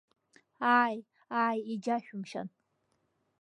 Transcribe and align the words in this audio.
Ааи, 0.77 0.97
ааи, 1.41 1.59
иџьашәымшьан. 1.73 2.47